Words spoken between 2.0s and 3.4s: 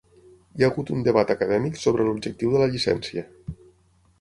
l'objectiu de la llicència.